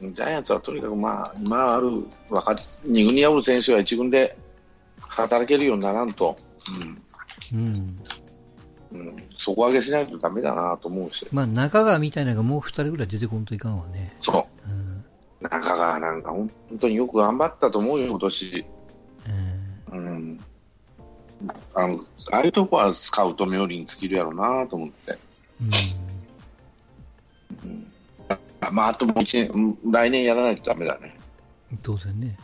[0.01, 1.89] ジャイアンツはとにかく、まあ、今ある
[2.29, 2.53] 若
[2.87, 4.35] 2軍におる選手が1軍で
[4.99, 6.37] 働けるようにならんと、
[7.53, 7.99] うんうん。
[8.91, 14.15] うん、底上げしないとダメだなと思うし、まあ、中川みたいなのがもう二人ぐらい出てこんといかんわね。
[14.19, 15.05] そうん。
[15.41, 18.65] う、中川なんか本当によく頑張ったと思うよ、今年。
[19.91, 20.39] うんうん。
[21.73, 21.99] あの、
[22.31, 25.17] ああいうとこはスカウト冥利に尽きるやろうなと思って。
[28.61, 31.17] あまあ、あともう一年、うん来年やらないとダメだね。
[31.71, 31.77] うん。
[31.77, 32.37] 当然ね。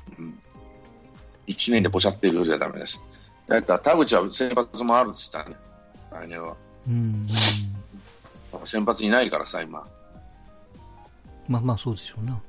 [1.48, 3.00] 一年でポシャってるよりはダメだし。
[3.48, 5.58] だったら田口は先発もあるって言ったね。
[6.12, 6.56] 来年は。
[6.88, 6.94] うん。
[8.54, 8.68] うん。
[8.68, 9.86] 先発いないからさ、今。
[11.48, 12.40] まあまあ、そうでしょうな。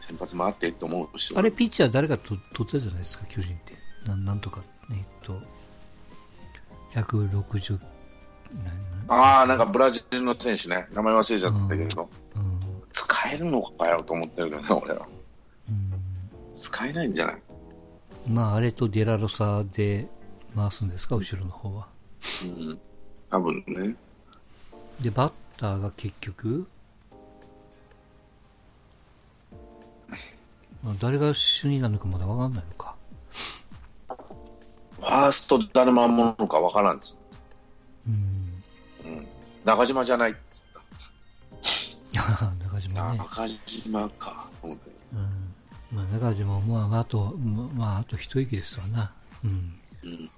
[0.00, 1.34] 先発もあってって思うし。
[1.36, 3.74] あれ、ピッチャー誰かと取ってたじゃないですか、巨人って。
[4.06, 5.38] なんなんとか、えっと、
[6.94, 7.78] 160、
[9.08, 10.86] なああ、なんかブラジルの選手ね。
[10.92, 12.10] 名前忘れちゃったけど。
[12.36, 12.60] うん。
[12.92, 15.06] 使えるのかよと思ってるけどね、俺は。
[15.68, 15.92] うん。
[16.52, 17.36] 使えないんじゃない？
[18.28, 20.08] まあ、あれとデラロサで
[20.54, 21.88] 回すんですか、後ろの方は。
[22.44, 22.78] うん。
[23.30, 23.94] 多分ね。
[25.00, 26.66] で、バッターが結局、
[30.82, 32.94] まあ誰が主になるのかまだ分かんないのか。
[35.08, 37.14] ファースト誰も守るのかわからんです。
[38.06, 38.62] うん。
[39.10, 39.26] うん。
[39.64, 40.62] 中島じゃないっつっ
[42.12, 43.12] 中島た。
[43.12, 43.18] ね。
[43.18, 44.50] 中島か。
[44.62, 44.78] うん。
[45.90, 47.34] まあ、中島も、まあ、あと、
[47.74, 49.10] まあ、あと一息ですわな。
[49.42, 49.80] うん。
[50.04, 50.30] うん。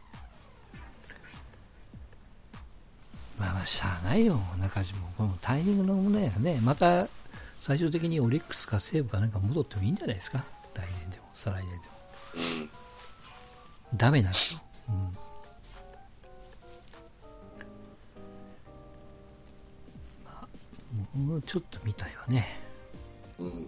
[3.40, 5.00] まあまあ、しゃあないよ、中島。
[5.18, 6.60] このタイミングの問題やね。
[6.62, 7.08] また、
[7.60, 10.44] 最終的にオリックスか西武かなんか戻ってもいいんじゃないですか。
[10.74, 11.82] 来年でも、再来年でも。
[12.36, 12.79] うん。
[13.96, 14.92] ダメなると。
[14.92, 15.02] うん。
[20.24, 22.46] まあ、もうちょっと見たいわね。
[23.38, 23.66] うん。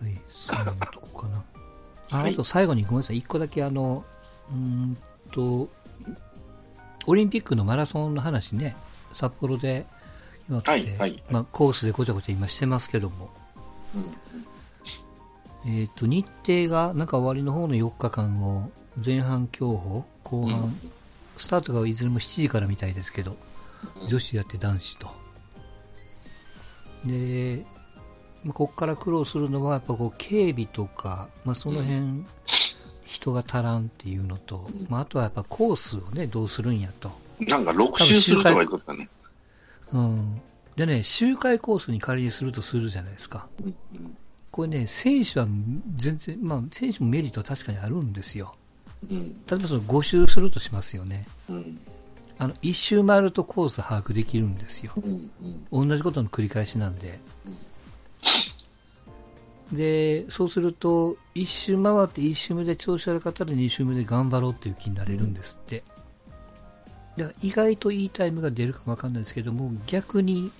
[0.00, 1.44] はい、そういうとこかな。
[2.10, 4.04] あはいあと最後にごめんなさい、一個だけあの、
[4.50, 4.96] うーん
[5.30, 5.68] と、
[7.06, 8.76] オリンピックのマラソンの話ね、
[9.12, 9.86] 札幌で
[10.50, 13.30] やって、はいはいまあ、コースでごちゃごちゃ今してますけども、
[15.66, 18.70] えっ、と、日程がなんか終わりの方の4日間を
[19.04, 20.74] 前半競歩、後半、うん
[21.38, 23.36] スタートがいずれも7時からみたいですけど、
[24.02, 25.08] うん女子やって男子と。
[27.04, 27.64] で、
[28.44, 32.24] まあここから苦労するのは、やっぱこう、警備とか、まあ、その辺、
[33.04, 37.10] 人が足らんっていうのと、まあ、あとはやっぱコースをね、どうするんやと。
[37.40, 39.08] なんか6周するとか言っとったね。
[39.92, 40.40] うん。
[40.76, 43.48] でね、周回コースに仮にするとするじゃないですか。
[43.64, 44.16] うん
[44.52, 45.46] これね、選手は
[45.96, 48.52] 全然、まあ、選手もメリットは確かにあるんですよ。
[49.10, 49.32] うん。
[49.32, 51.24] 例えばその5周するとしますよね。
[51.48, 51.80] うん。
[52.38, 54.92] あの、1周回るとコース把握できるんですよ。
[54.96, 55.30] うん。
[55.72, 55.88] うん。
[55.88, 57.18] 同じことの繰り返しなんで。
[59.72, 65.82] で、そうすると、1周回って1周目で調子悪かったら2周目で頑張ろうっていう気になれるんですって。
[67.16, 70.50] だから意外といいタイムが出るかもわかんないですけども、逆に、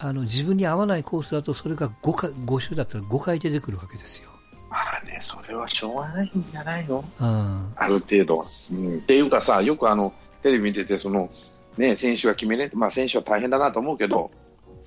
[0.00, 4.30] あの、自分に合わないコースだとそれが5回、5周だったら5回出てくるわけですよ。
[4.70, 7.04] まあね、それはしょうがないんじゃないの？
[7.20, 7.72] うん。
[7.74, 8.44] ある程度は。
[8.70, 8.98] うん。
[8.98, 11.30] っていうかさ、よくあの、テレビ見てて、その、
[11.76, 14.30] ね、選手が決めね、まあ選手は大変だなと思うけど、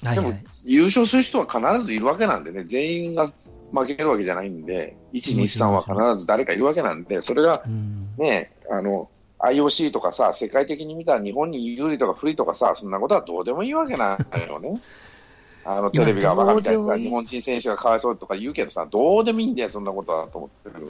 [0.02, 0.45] でもはいはい。
[0.65, 3.32] 優勝する人は必ずいるわけなんでね、全員が
[3.74, 8.04] 負けるわけじゃないんで、1、2、3は必ず誰かいるわけなんで、それがうん。
[8.17, 9.10] ね、あの、
[9.43, 14.80] IOC とかさ、世界的に見たら日本に有利とか不利とかさ、そんなことはどうでもいいわけなんよね。
[15.63, 20.88] あの、テレビがバカみたいな日本人選手がかわいそうとか言うけどさ、どうでもいいんだよ、そんなことはと思ってる。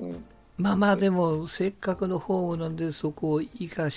[0.00, 0.24] うん。
[0.58, 3.88] まあまあでも、せっかくのホームなんで、そこを生か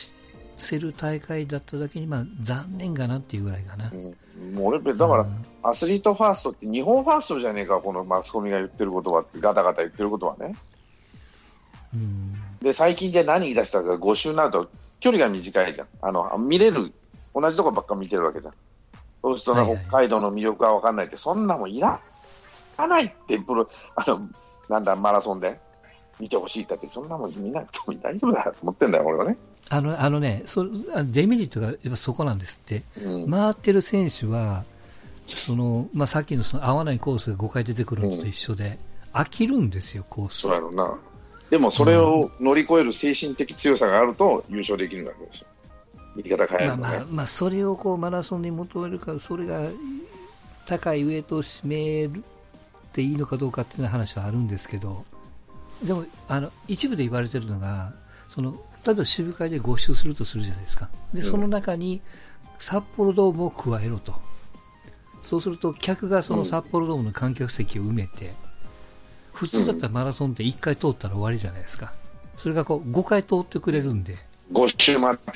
[0.58, 3.92] せる大会だっただけに、まあ残念かなっていうぐらいかな。
[3.94, 10.56] うん、もう俺、だから、うんアスリートファーストって日本ファーストじゃねえか、このマスコミが言ってることはって、ガタガタ言ってることはね。
[11.94, 12.39] うん。
[12.62, 14.70] で、最近で何言い出したか、5周になると
[15.00, 15.88] 距離が短いじゃん。
[16.02, 16.92] あの、見れる、
[17.34, 18.54] 同じとこばっか見てるわけじゃん。
[19.22, 22.00] そうするとね、はいはい北海道の魅力が分かんないって、そんなもんいら
[22.78, 24.30] ないって、プロ、あの、
[24.70, 25.60] なんだ、マラソンで
[26.20, 29.38] 見てほしいってって、そんなもん見なくても大丈夫だと思ってんだよ、俺はね。
[29.70, 32.84] あの、あのね、そあデメリットがやっぱそこなんですって。
[33.04, 33.32] うん。
[33.32, 34.64] 回ってる選手は、
[35.28, 38.80] その、まあさっきのその合わないコースが5回出てくるのと一緒で、
[39.14, 40.54] 飽きるんですよ、コースそう。
[40.54, 40.98] やろうな。
[41.50, 45.48] でも、それを乗り越える精神的強さがあると優勝できるわけですよ。
[46.16, 46.82] 言い方変えるとね。
[46.82, 49.62] まあまあ、まあ、それをこうマラソンに求めるか、それが
[50.68, 52.24] 高いウエイトを占める
[52.90, 55.06] っていいのかどうかっていう話はあるんですけど、
[55.84, 57.94] でも、あの、一部で言われてるのが、
[58.30, 58.54] その、
[58.86, 60.90] 例えば渋会で5周するとするじゃないですか。
[61.14, 62.02] で、うんその中に
[62.60, 64.14] 札幌ドームを加えろと。
[65.24, 68.32] そうすると、客がその札幌ドームの観客席を埋めて、
[69.40, 71.94] 普通だったらマラソンって1回通ったら終わりじゃないですか。
[72.36, 74.18] それがこう5回通ってくれるんで。
[74.52, 75.32] 5周回って。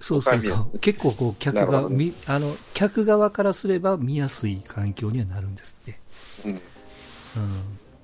[0.00, 0.78] そうそうそう。
[0.78, 6.48] 結構こう客が、みあの、客側からすれば見やすい環境にはなるんですって。
[6.48, 6.60] うん。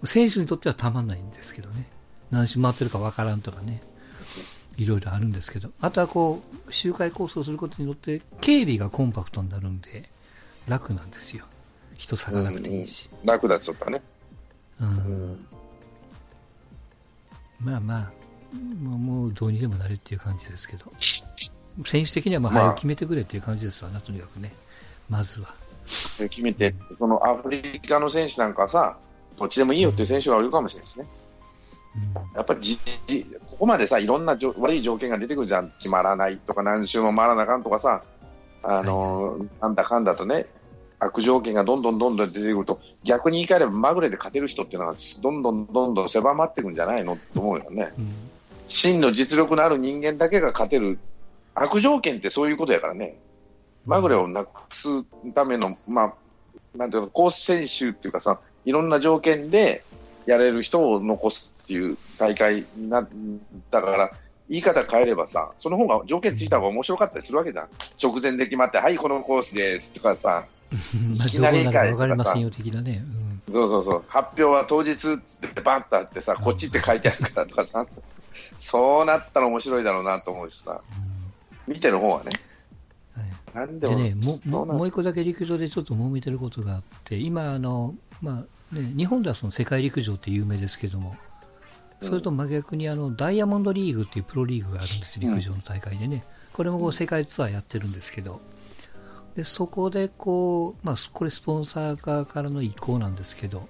[0.02, 0.06] うん。
[0.06, 1.88] 選手にとってはたまんないんですけどね。
[2.30, 3.80] 何周回ってるかわからんとかね。
[4.76, 5.70] いろいろあるんですけど。
[5.80, 10.10] あとはこう、周回コースをすることによって、警備がコンパクトになるんで、
[10.68, 11.46] 楽なんですよ。
[11.96, 13.08] 人下がなくていいし。
[13.22, 14.02] うん、楽だっちゃったね。
[14.80, 14.88] うん。
[14.88, 15.46] うん、
[17.60, 18.10] まあまあ、
[18.54, 20.84] もうどうにでもなれっていう感じですけど。
[21.84, 24.52] 選手的にはまあ早く決めてくれっていう感じですわな、とにかくね。
[25.10, 25.48] まずは。
[26.18, 28.96] 決めて、そのアフリカの選手なんかさ、
[29.38, 31.06] どっちでもいいよっていう選手がいるかもしれないですね。
[32.34, 38.02] やっぱりじじここまでさ、いろんなじょ悪い条件が出てくるじゃん、決まらないとか、何周も回らなあかんとかさ、
[38.62, 40.46] あのーなんだかんだとね、
[40.98, 47.92] 悪条件がどんどんどんどん出てくると、逆に言い換えればまぐれで勝てる人っていうのが、どんどんどんどん狭まっていくんじゃないのと思うよね。
[47.98, 48.26] うん
[48.68, 50.98] 真の実力のある人間だけが勝てる、
[51.54, 53.16] 悪条件ってそういうことやからね、
[53.84, 55.04] まぐれをなくす
[55.34, 56.14] ための、まあ、
[56.76, 59.82] なんていうの、コース選手っていうかさ、いろんな条件で
[60.26, 63.06] やれる人を残すっていう大会な
[63.70, 64.10] だから、
[64.48, 67.68] 言い方変えればさ、その方が条件ついた方が面白かったりするわけじゃん。
[68.02, 73.02] 直前で決まって、はい、このコースですとかさ、いきなりどうなるか分かりませんよ的なね。
[73.46, 73.52] うん。
[73.52, 74.94] そうそうそう、発表は当日っ
[75.54, 77.86] てバッとあってさ、こっちって書いてあるからとかさ、
[78.58, 80.80] そうなったら面白いだろうなと思うしさ、
[81.66, 82.30] 見てる方はね、
[83.14, 83.66] はい。
[83.66, 91.16] なんでね、もももう一個だけ陸上でちょっと揉めてることがあって、今あの、まあね、日本ではその世界陸上って有名ですけども、
[92.02, 98.40] それと真逆にあのダイヤモンドリーグっていうプロリーグがあるんです、陸上の大会でね、これもこう世界ツアーやってるんですけど、
[99.36, 103.68] でそこでこう、まあ、これスポンサー側からの意向なんですけど、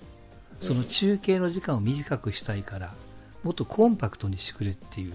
[0.60, 2.94] その中継の時間を短くしたいから、
[3.42, 5.12] もっとコンパクトにしてくれっていう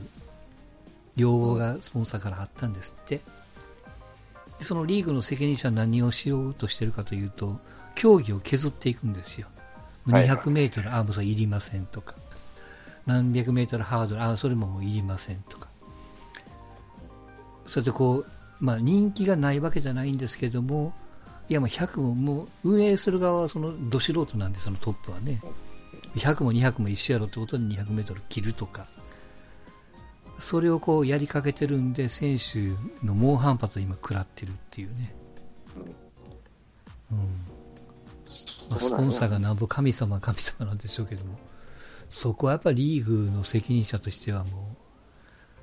[1.16, 3.22] 要望がスポンサーからあったんですって。
[4.60, 7.58] でそのリーグの責任者は何をしようとしてるかというと、
[7.96, 9.48] 競技を削っていくんですよ。
[9.48, 12.16] はいはい200メートル、あ、もうそれいりませんとか。
[13.06, 15.70] 何百メートルハードル、あ、それももういりませんとか。
[17.68, 18.26] それでこう、
[18.62, 20.94] まあ人気がないわけじゃないんですけども、
[21.50, 25.42] いやもう100ももう運営する側はそのど素人なんで、そのトップはね。
[26.16, 28.86] 100も200も一緒やろってことで200メートル切るとか。
[30.40, 32.60] それをこうやりかけてるんで、選手
[33.06, 35.14] の猛反発を今食らってるっていうね。
[37.12, 37.18] うん。
[38.70, 41.38] まあ、スポンサーがなんぼ神様神様なんでしょうけども、
[42.10, 44.76] そこはやっぱりリーグの責任者としてはも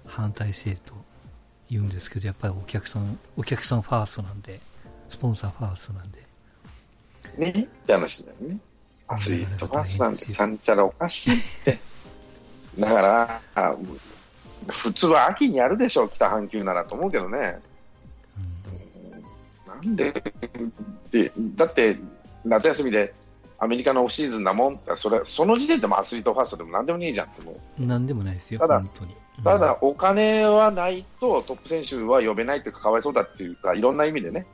[0.07, 0.95] う反対せえと
[1.71, 4.61] 言うんですけど、やっぱりお客さん、お客さんファーストなんで、
[5.09, 6.23] スポンサーファーストなんで。
[7.37, 8.59] ねって話だよね。
[9.07, 11.79] アスリートファーストなんてちゃんちゃらおかしいって。
[12.79, 13.75] だから、あ
[14.69, 17.61] 普通は秋にやるでしょう、北半球ならと思うけどね。
[19.67, 20.13] なんで
[21.11, 21.97] で、だって
[22.45, 23.15] 夏休みで
[23.59, 27.83] アメリカのオフシーズンなもんそれ、その時点でもアスリートファーストでもなんでもいいじゃんって思う。
[27.83, 29.15] なんでもないですよ、ただ本当に。
[29.45, 34.47] ただ、お金はないとトップ選手は呼べないっていうか、かわいそうだっていうか、いろんな意味でね、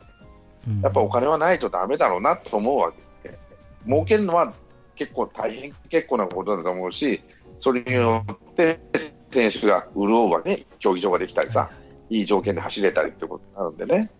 [0.69, 2.93] うん、やっぱお金はないとだめだろうなと思うわ
[3.23, 3.29] け。
[3.29, 3.39] で、
[3.87, 4.53] 儲けるのは
[4.95, 7.23] 結構大変結構なことだと思うし、
[7.61, 8.81] それによって
[9.31, 11.71] 選手が潤うわね、競技場ができたりさ、
[12.11, 12.23] い。
[12.23, 14.11] い条件で走れたりってことになるんでね、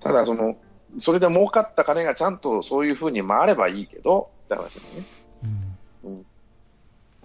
[0.00, 0.56] ただその、
[0.98, 5.06] それで儲かった金がちゃんとそういうふうに回ればいいけどって話だよね。
[6.04, 6.26] うん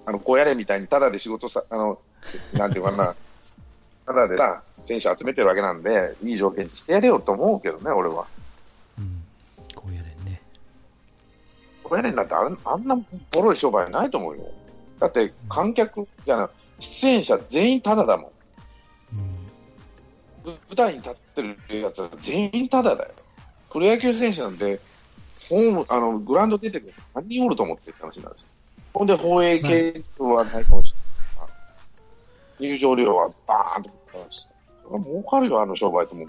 [0.06, 2.00] あのこうやれみたいに、ただで仕事さ、あの
[2.54, 3.16] なんていうかな、
[4.06, 8.26] ただでさ、選手集めてるわけなんで、いい条件にしてやれよと思うけどね、俺は。
[8.98, 9.24] うん、
[9.76, 10.42] こうやれんね。
[11.84, 12.96] こうやれんなんてあんあんな
[13.32, 14.44] ボロい商売ないと思うよ。
[15.00, 18.32] だって観客じゃない、出演者全員タダだもん。
[19.14, 19.42] うん
[20.44, 23.12] ぶ舞台に立ってるやつは全員タダだよ。
[23.72, 24.80] プロ野球選手なんて、
[25.50, 28.46] ホーム、あの、グラウンド出てくる何人おると思ってって話になるし。
[28.94, 30.94] ほんで、放映系はないかもし
[32.60, 32.74] れない。
[32.74, 33.92] 入場料はバーンと
[34.32, 34.48] し
[35.00, 36.28] 儲かるよ、あの商売と思う。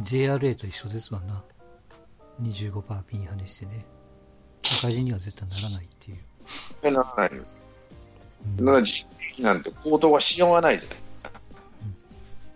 [0.00, 1.42] JRA と一緒ですわな。
[2.42, 3.84] 25%ピンハネしてね。
[4.78, 6.18] 赤字には絶対ならないっていう。
[6.82, 7.36] えならない。
[7.36, 7.44] よ。
[8.58, 8.64] うん。
[8.64, 9.62] なら人件費なん。
[9.62, 10.86] て高騰はしようがないじ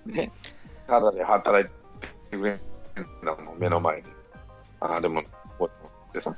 [0.06, 0.12] ゃん。
[0.12, 0.32] ね。
[0.86, 1.70] ただで働い
[2.30, 2.60] てくれん。
[3.24, 4.08] だもん、目の前で。
[4.80, 5.28] ああ、でも、こ
[5.60, 5.68] うや
[6.10, 6.34] ってさ、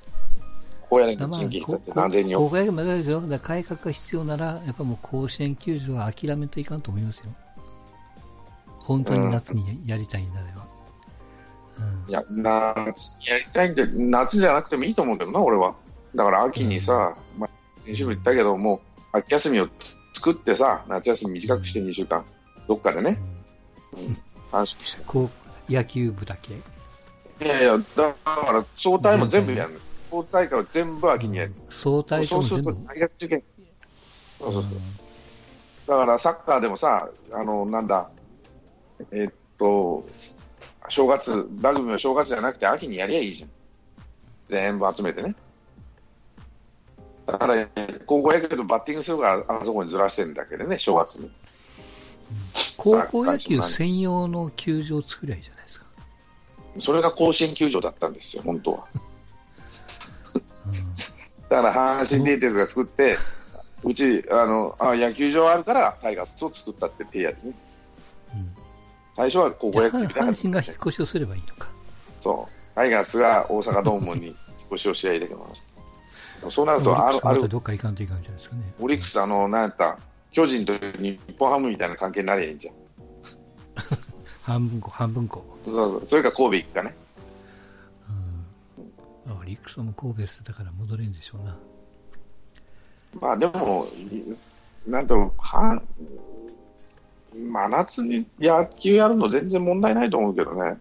[0.90, 3.20] こうやれんだまあ人件費だってこ何千人ここやけまだですよ。
[3.20, 7.26] だ改革が必要なら、やっぱもう甲子園球場は諦めといかんと思いますよ。
[8.80, 10.66] 本当に夏にやりたいんなれば。
[11.78, 15.76] うんいや、夏にやりたいんで、夏じゃなくてもいいと思うけどな、俺は。
[16.14, 17.50] だから秋にさ、まあ、
[17.86, 18.80] 先週も言ったけど、もう
[19.12, 19.68] 秋休みを
[20.14, 22.24] 作ってさ、夏休み短くして2週間、
[22.66, 23.16] どっかでね、
[24.52, 25.02] うん、して。
[25.06, 25.30] こ
[25.68, 29.89] う野球部だけいやいや、だから、総体も全部やるの。
[30.10, 31.54] 総大会は全部秋にやる。
[31.68, 33.42] 総体そうすると大学受験。
[34.38, 34.72] そうそうそう。
[35.86, 38.10] だからサッカーでもさ、あの、なんだ、
[39.12, 40.04] えっと、
[40.88, 43.50] 正月、ラグビーは正月じゃなくて秋にやりゃいいじゃん。
[44.48, 45.34] 全部集めてね。
[47.26, 47.68] だから、
[48.06, 51.30] 高校野球とバッティングするから、あそこにずらしてるんだけどね、正月に。
[52.76, 55.86] 高校野球専用の球場を作りゃいいじゃないですか。
[56.80, 58.86] それが甲子園球場だったんですよ、本当は。
[61.50, 63.16] だから阪神電鉄が作って、
[63.82, 67.52] うちあのあ野球場あるからタイガースを作ったって手やるね。
[68.34, 68.50] うん
[69.16, 71.68] 最初は高校野球みたいな阪神が引っ越しをすればいいのか。
[72.20, 74.36] そうタイガースが大阪ドームに引っ
[74.72, 78.62] 越しをし合いだけど、そうなると、あるあるどっか行かんといかんじゃないですかね。
[78.78, 79.98] オリックス、あのなんやった、
[80.30, 82.74] 巨人と日本ハムみたいな関係になりゃいいんじゃん。
[84.44, 85.44] 半分こ、半分こ。
[85.64, 86.94] そうそうそれか神戸行くかね。
[89.34, 89.40] うん。
[89.40, 91.58] オリックスも神戸捨てたから戻れんでしょうな。
[93.20, 93.86] まあでも、
[94.86, 95.82] なんだろう、は
[97.34, 100.78] 真夏に野球やるの全然問題ないと思うけどね。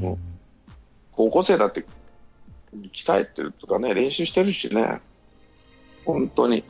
[0.00, 0.16] う
[1.12, 1.84] 高校生だって
[2.74, 5.00] 鍛えてるとかね、練習してるしね、
[6.04, 6.64] 本当に。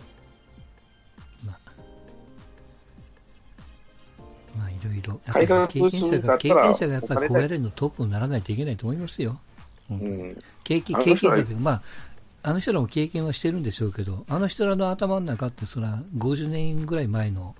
[4.56, 5.20] まあいろいろ。
[5.26, 9.38] 改革経験者が、経だったら験者がやっぱりお金で高野連のトップにならないといけないと思いますよ。
[10.64, 11.82] 経験経験者まあ、
[12.42, 17.54] あの人らも経験はしてるんでしょうけど、あの人らの頭の中って、それは50年ぐらい前の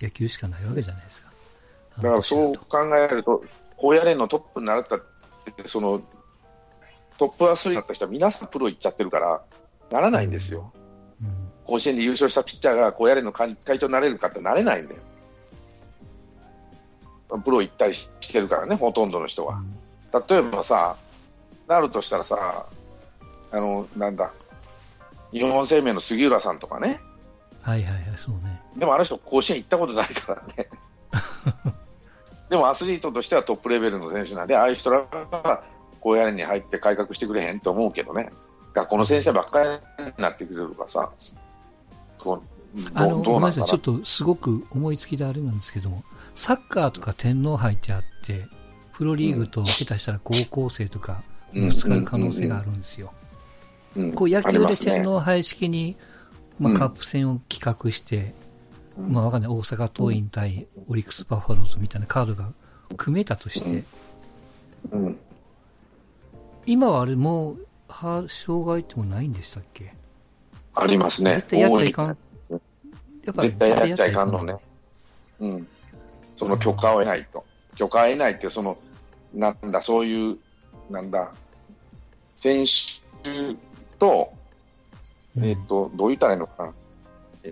[0.00, 1.30] 野球しかないわけじゃないですか。
[1.98, 3.44] だからそう考えると、
[3.76, 5.00] 高野連のトップになったっ
[5.56, 6.02] て、その
[7.18, 9.42] トップアスリートだった人は皆さんプロ行っちゃってるから、
[9.90, 10.72] ならないんですよ。
[11.22, 15.00] うん甲子園で優勝したピッチャーが高野連の会会長になれるかってなれないんだよ。
[17.42, 19.62] プロ行ったりしてるからね、ほとんどの人は。
[20.28, 20.96] 例えばさ、
[21.66, 22.66] なるとしたらさ、
[23.52, 24.30] あの、なんだ、
[25.32, 27.00] 日本生命の杉浦さんとかね、
[27.64, 28.60] はいはいはい、そうね。
[28.76, 30.68] でもあの人、甲子園行ったことないからね。
[32.50, 35.64] でもアスリートとしてはトップレベルの選手なんで、ああいう人らが
[36.00, 38.30] 高野連に入って改革してくれへんと思うけどね、
[38.74, 39.62] 学校の先生ばっか
[39.96, 41.10] りになってくれるからさ、
[42.94, 46.02] あの、どうどごめんなさい、うちょっとすごく思いつきであれなんですけども、
[46.34, 48.46] サッカーとか天皇杯ってあって、
[48.92, 51.22] プロリーグと下手したら高校生とか
[51.54, 53.12] ぶつかる可能性があるんですよ。
[53.96, 55.96] うんこう野球で天皇杯式に、
[56.58, 58.34] まあ、うんカップ戦を企画して、
[58.98, 62.52] うんまあわかんない、大阪桐蔭対オリックス・バファローズみたいなカードが
[62.96, 63.84] 組めたとして、
[64.90, 65.18] うん
[66.66, 69.94] 今はあれもう、は障害ってもないんでしたっけ？
[70.74, 71.34] ありますね。
[71.34, 72.06] 絶対やっちゃいかん。
[72.08, 74.56] やっぱり絶対やっちゃいかんのね。
[75.40, 75.66] うん。
[76.36, 77.44] その許可を得ないと。
[77.76, 78.78] 許可を得ないって、その、
[79.34, 80.38] なんだ、そういう、
[80.90, 81.32] なんだ、
[82.34, 83.00] 選手
[83.98, 84.32] と、
[85.36, 85.44] うん。
[85.44, 86.72] えっ、と、どう言ったらいいのかな。
[87.46, 87.50] え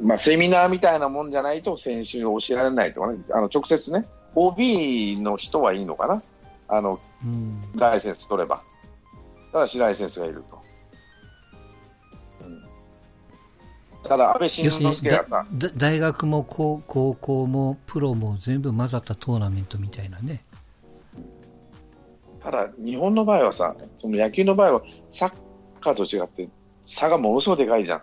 [0.00, 6.22] ーまあ、セミナーみたいなもんじゃないと選手を教えられないとかね、あの直接ね、OB の人はいいのかな、
[6.68, 7.60] あのうん。
[7.74, 8.62] ライセンス取れば、
[9.52, 10.58] ただしライセンスがいると。
[12.44, 12.64] うん。
[14.08, 20.42] ただ、安倍晋之助が大学も高高校もプロも全部混ざったトーナメントみたいなね。
[22.44, 25.34] ただ、日本の場合はさ、その野球の場合は、サッ
[25.80, 26.46] カーと違って、
[26.82, 28.02] 差がものすごいでかいじゃん。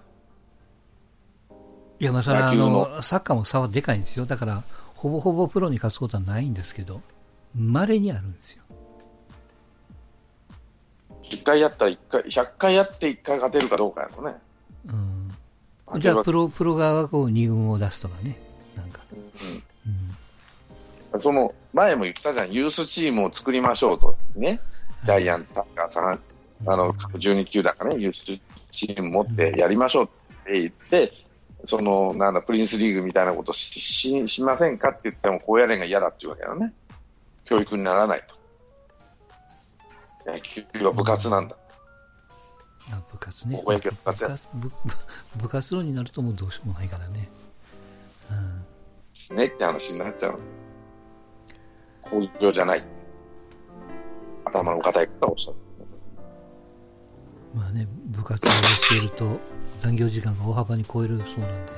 [1.99, 4.25] いや、まあ、それはあ野球のの、サッカーも差はでかいんですよ。
[4.25, 4.63] だから、
[4.95, 7.01] ほぼほぼプロに勝つことはないんですけど、
[7.55, 8.63] 稀にあるんですよ。
[11.29, 14.35] 10回やったら1回、100回やって1回勝てるかどうかやろね。
[15.91, 15.99] うん。
[15.99, 18.41] じゃあ、プロ、プロ側がこう、2軍を出すとかね。
[18.75, 19.03] なんか。
[19.11, 20.11] うんうん
[21.19, 24.59] その前も言ったじゃん、ユースチームを作りましょうと、ね、
[25.03, 26.19] ジャイアンツ、サッカーさん、
[26.67, 28.23] あの12球団がね、ユース
[28.71, 30.07] チーム持ってやりましょうっ
[30.45, 31.13] て言って、
[31.65, 36.73] そのなんだプリンスリーグみたいなことしししませんかって言っても、高野連が嫌だっていうわけだね、
[37.45, 38.35] 教育にならないと。
[40.31, 41.55] 野球は部活なんだ、
[42.91, 43.61] あ部活ね。
[43.65, 44.47] 部活や部活
[45.37, 47.29] 部活動になるともうどうしようもないからね。
[48.29, 48.59] うん。
[48.59, 48.65] で
[49.13, 50.39] すねって話になっちゃう。
[52.11, 52.83] 工業じゃない。
[54.43, 55.57] 頭の固い方をおっしゃる。
[57.55, 59.39] まあね、部活をしていると
[59.79, 61.71] 残業時間が大幅に超えるそうなんで、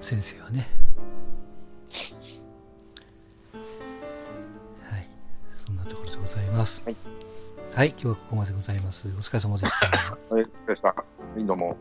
[0.00, 0.68] 先生はね。
[3.52, 5.06] はい。
[5.52, 6.84] そんなところでございます。
[6.86, 6.96] はい
[7.74, 9.06] はい、今日はここまでございます。
[9.08, 10.34] お疲れ様でした。
[10.34, 10.88] はい、でした。
[10.88, 11.04] は
[11.36, 11.76] い、どうも。